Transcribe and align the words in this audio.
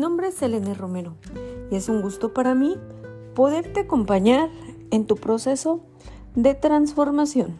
nombre 0.00 0.28
es 0.28 0.40
Elena 0.42 0.74
Romero 0.74 1.14
y 1.70 1.76
es 1.76 1.88
un 1.88 2.02
gusto 2.02 2.32
para 2.32 2.54
mí 2.54 2.76
poderte 3.34 3.80
acompañar 3.80 4.50
en 4.90 5.06
tu 5.06 5.16
proceso 5.16 5.80
de 6.34 6.54
transformación. 6.54 7.56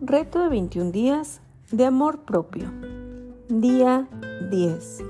Reto 0.00 0.40
de 0.40 0.48
21 0.48 0.90
días 0.90 1.40
de 1.70 1.86
amor 1.86 2.20
propio. 2.20 2.70
Día 3.48 4.08
10. 4.50 5.04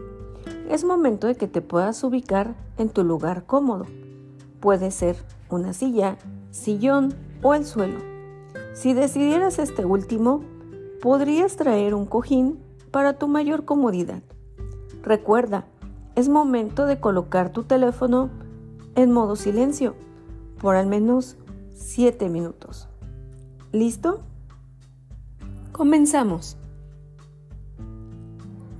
Es 0.68 0.84
momento 0.84 1.26
de 1.26 1.34
que 1.34 1.48
te 1.48 1.62
puedas 1.62 2.02
ubicar 2.04 2.54
en 2.78 2.88
tu 2.88 3.04
lugar 3.04 3.44
cómodo. 3.46 3.86
Puede 4.60 4.90
ser 4.90 5.16
una 5.48 5.72
silla, 5.72 6.18
sillón 6.50 7.14
o 7.42 7.54
el 7.54 7.64
suelo. 7.64 7.98
Si 8.74 8.94
decidieras 8.94 9.58
este 9.58 9.84
último, 9.84 10.42
podrías 11.00 11.56
traer 11.56 11.94
un 11.94 12.06
cojín 12.06 12.58
para 12.90 13.18
tu 13.18 13.28
mayor 13.28 13.64
comodidad. 13.64 14.22
Recuerda, 15.02 15.66
es 16.20 16.28
momento 16.28 16.84
de 16.84 17.00
colocar 17.00 17.50
tu 17.50 17.64
teléfono 17.64 18.28
en 18.94 19.10
modo 19.10 19.36
silencio 19.36 19.94
por 20.60 20.76
al 20.76 20.86
menos 20.86 21.38
7 21.74 22.28
minutos. 22.28 22.88
¿Listo? 23.72 24.20
Comenzamos. 25.72 26.58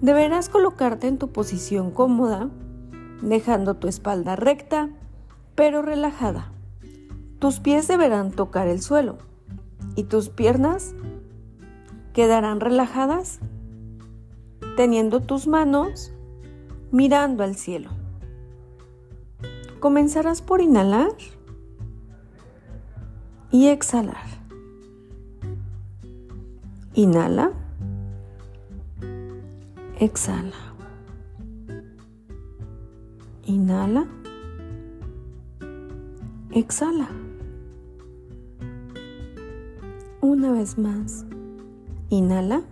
Deberás 0.02 0.50
colocarte 0.50 1.08
en 1.08 1.16
tu 1.16 1.32
posición 1.32 1.90
cómoda, 1.90 2.50
dejando 3.22 3.74
tu 3.74 3.88
espalda 3.88 4.36
recta, 4.36 4.90
pero 5.54 5.80
relajada. 5.80 6.52
Tus 7.38 7.58
pies 7.58 7.88
deberán 7.88 8.32
tocar 8.32 8.68
el 8.68 8.82
suelo 8.82 9.16
y 9.96 10.04
tus 10.04 10.28
piernas 10.28 10.94
quedarán 12.12 12.60
relajadas 12.60 13.40
teniendo 14.76 15.20
tus 15.20 15.46
manos 15.46 16.12
mirando 16.90 17.44
al 17.44 17.56
cielo. 17.56 17.90
Comenzarás 19.80 20.42
por 20.42 20.60
inhalar 20.60 21.12
y 23.50 23.68
exhalar. 23.68 24.26
Inhala. 26.94 27.52
Exhala. 29.98 30.56
Inhala. 33.46 34.06
Exhala. 36.52 37.08
Una 40.20 40.52
vez 40.52 40.76
más. 40.78 41.24
Inhala. 42.10 42.62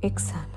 Exhala. 0.00 0.55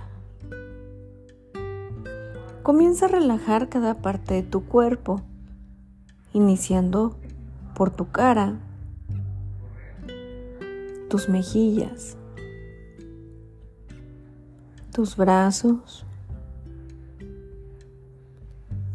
Comienza 2.70 3.08
a 3.08 3.10
relajar 3.10 3.68
cada 3.68 3.96
parte 3.96 4.36
de 4.36 4.44
tu 4.44 4.64
cuerpo, 4.64 5.24
iniciando 6.34 7.18
por 7.74 7.90
tu 7.90 8.12
cara, 8.12 8.60
tus 11.10 11.30
mejillas, 11.30 12.16
tus 14.94 15.18
brazos, 15.18 16.06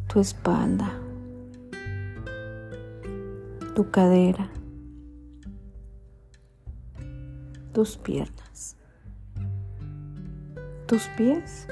tu 0.06 0.20
espalda, 0.20 0.92
tu 3.74 3.90
cadera, 3.90 4.52
tus 7.72 7.96
piernas, 7.96 8.76
tus 10.86 11.08
pies. 11.16 11.66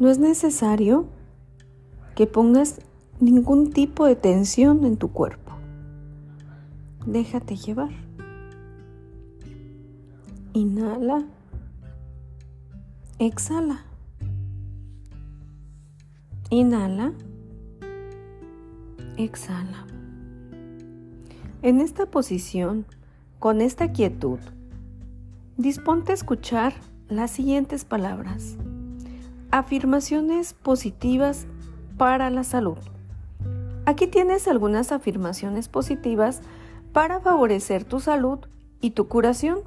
No 0.00 0.08
es 0.08 0.18
necesario 0.18 1.08
que 2.16 2.26
pongas 2.26 2.80
ningún 3.20 3.70
tipo 3.70 4.06
de 4.06 4.16
tensión 4.16 4.86
en 4.86 4.96
tu 4.96 5.12
cuerpo. 5.12 5.52
Déjate 7.04 7.54
llevar. 7.54 7.90
Inhala. 10.54 11.26
Exhala. 13.18 13.84
Inhala. 16.48 17.12
Exhala. 19.18 19.86
En 21.60 21.82
esta 21.82 22.06
posición, 22.06 22.86
con 23.38 23.60
esta 23.60 23.92
quietud, 23.92 24.38
disponte 25.58 26.12
a 26.12 26.14
escuchar 26.14 26.72
las 27.10 27.30
siguientes 27.30 27.84
palabras. 27.84 28.56
Afirmaciones 29.52 30.54
positivas 30.54 31.46
para 31.96 32.30
la 32.30 32.44
salud. 32.44 32.78
Aquí 33.84 34.06
tienes 34.06 34.46
algunas 34.46 34.92
afirmaciones 34.92 35.68
positivas 35.68 36.40
para 36.92 37.18
favorecer 37.18 37.82
tu 37.82 37.98
salud 37.98 38.38
y 38.80 38.90
tu 38.90 39.08
curación. 39.08 39.58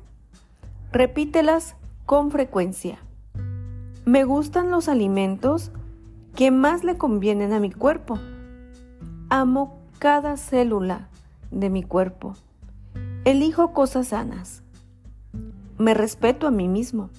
Repítelas 0.94 1.76
con 2.06 2.32
frecuencia. 2.32 3.00
Me 4.06 4.24
gustan 4.24 4.72
los 4.72 4.88
alimentos 4.88 5.72
que 6.34 6.50
más 6.50 6.86
le 6.86 6.98
convienen 6.98 7.52
a 7.52 7.60
mi 7.60 7.72
cuerpo. 7.72 8.18
Amo 9.30 9.82
cada 10.00 10.38
célula 10.38 11.10
de 11.52 11.70
mi 11.70 11.84
cuerpo. 11.84 12.36
Elijo 13.26 13.74
cosas 13.74 14.08
sanas. 14.08 14.64
Me 15.78 15.94
respeto 15.94 16.48
a 16.48 16.52
mí 16.52 16.70
mismo. 16.70 17.10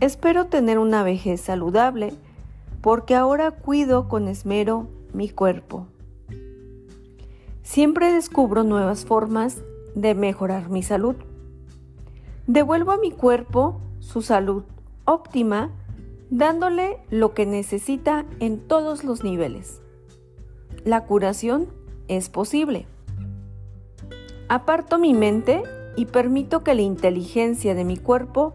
Espero 0.00 0.46
tener 0.46 0.78
una 0.78 1.02
vejez 1.02 1.40
saludable 1.40 2.14
porque 2.82 3.16
ahora 3.16 3.50
cuido 3.50 4.08
con 4.08 4.28
esmero 4.28 4.86
mi 5.12 5.28
cuerpo. 5.28 5.88
Siempre 7.64 8.12
descubro 8.12 8.62
nuevas 8.62 9.04
formas 9.04 9.58
de 9.96 10.14
mejorar 10.14 10.70
mi 10.70 10.84
salud. 10.84 11.16
Devuelvo 12.46 12.92
a 12.92 12.98
mi 12.98 13.10
cuerpo 13.10 13.80
su 13.98 14.22
salud 14.22 14.62
óptima 15.04 15.72
dándole 16.30 17.00
lo 17.10 17.34
que 17.34 17.44
necesita 17.44 18.24
en 18.38 18.60
todos 18.60 19.02
los 19.02 19.24
niveles. 19.24 19.80
La 20.84 21.06
curación 21.06 21.66
es 22.06 22.28
posible. 22.28 22.86
Aparto 24.48 24.98
mi 24.98 25.12
mente 25.12 25.64
y 25.96 26.06
permito 26.06 26.62
que 26.62 26.74
la 26.74 26.82
inteligencia 26.82 27.74
de 27.74 27.84
mi 27.84 27.96
cuerpo 27.96 28.54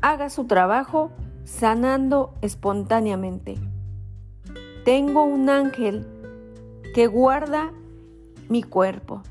haga 0.00 0.30
su 0.30 0.44
trabajo 0.44 1.10
sanando 1.44 2.34
espontáneamente. 2.42 3.56
Tengo 4.84 5.24
un 5.24 5.48
ángel 5.48 6.06
que 6.94 7.06
guarda 7.06 7.72
mi 8.48 8.62
cuerpo. 8.62 9.22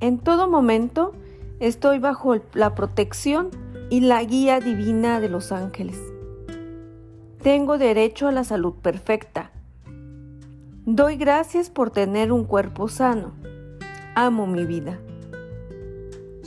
En 0.00 0.18
todo 0.18 0.48
momento 0.48 1.12
estoy 1.60 1.98
bajo 1.98 2.36
la 2.54 2.74
protección 2.74 3.50
y 3.90 4.00
la 4.00 4.22
guía 4.24 4.58
divina 4.60 5.20
de 5.20 5.28
los 5.28 5.52
ángeles. 5.52 6.00
Tengo 7.42 7.78
derecho 7.78 8.28
a 8.28 8.32
la 8.32 8.44
salud 8.44 8.74
perfecta. 8.74 9.50
Doy 10.86 11.16
gracias 11.16 11.70
por 11.70 11.90
tener 11.90 12.32
un 12.32 12.44
cuerpo 12.44 12.88
sano. 12.88 13.32
Amo 14.14 14.46
mi 14.46 14.64
vida. 14.64 14.98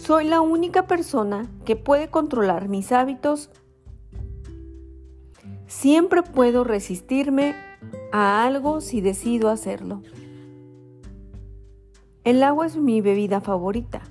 Soy 0.06 0.26
la 0.26 0.40
única 0.40 0.86
persona 0.86 1.48
que 1.66 1.76
puede 1.76 2.10
controlar 2.10 2.70
mis 2.70 2.92
hábitos. 2.92 3.50
Siempre 5.66 6.22
puedo 6.22 6.64
resistirme 6.64 7.56
a 8.12 8.46
algo 8.46 8.82
si 8.82 9.02
decido 9.02 9.50
hacerlo. 9.50 10.04
El 12.24 12.44
agua 12.44 12.68
es 12.68 12.78
mi 12.78 13.02
bebida 13.02 13.42
favorita. 13.42 14.04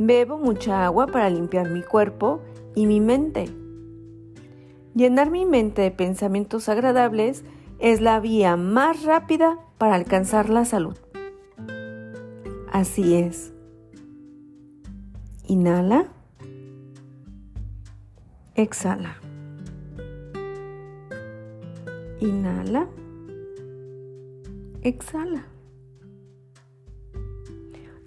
Bebo 0.00 0.36
mucha 0.36 0.84
agua 0.84 1.06
para 1.06 1.30
limpiar 1.30 1.70
mi 1.70 1.84
cuerpo 1.84 2.40
y 2.74 2.86
mi 2.86 3.00
mente. 3.00 3.48
Llenar 4.96 5.30
mi 5.30 5.46
mente 5.46 5.82
de 5.82 5.92
pensamientos 5.92 6.68
agradables 6.68 7.44
es 7.78 8.00
la 8.00 8.18
vía 8.18 8.56
más 8.56 9.04
rápida 9.04 9.60
para 9.78 9.94
alcanzar 9.94 10.50
la 10.50 10.64
salud. 10.64 10.96
Así 12.72 13.14
es. 13.14 13.52
Inhala. 15.48 16.08
Exhala. 18.56 19.16
Inhala. 22.20 22.88
Exhala. 24.82 25.46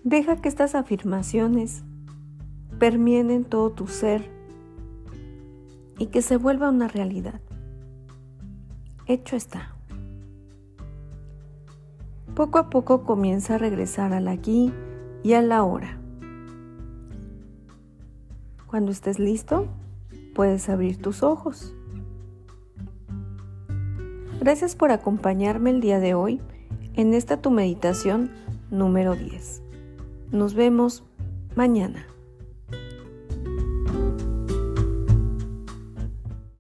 Deja 0.04 0.36
que 0.42 0.50
estas 0.50 0.76
afirmaciones 0.76 1.84
permienen 2.78 3.46
todo 3.46 3.72
tu 3.72 3.88
ser 3.88 4.24
y 5.98 6.08
que 6.08 6.22
se 6.22 6.36
vuelva 6.36 6.70
una 6.70 6.90
realidad. 6.90 7.40
Hecho 9.06 9.38
está. 9.38 9.76
Poco 12.36 12.58
a 12.58 12.70
poco 12.70 13.04
comienza 13.04 13.56
a 13.56 13.58
regresar 13.60 14.14
al 14.14 14.28
aquí 14.28 14.74
y 15.24 15.34
a 15.34 15.42
la 15.42 15.64
hora. 15.64 15.99
Cuando 18.70 18.92
estés 18.92 19.18
listo, 19.18 19.66
puedes 20.36 20.70
abrir 20.70 21.02
tus 21.02 21.24
ojos. 21.24 21.74
Gracias 24.40 24.76
por 24.76 24.92
acompañarme 24.92 25.72
el 25.72 25.82
día 25.82 26.00
de 26.00 26.14
hoy 26.14 26.40
en 26.94 27.16
esta 27.16 27.42
tu 27.42 27.50
meditación 27.50 28.30
número 28.70 29.16
10. 29.16 29.64
Nos 30.32 30.54
vemos 30.54 31.04
mañana. 31.56 32.06